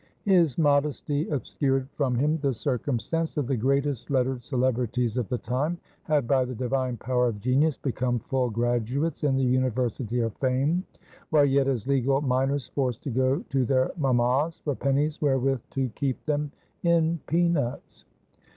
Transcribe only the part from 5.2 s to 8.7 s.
the time, had, by the divine power of genius, become full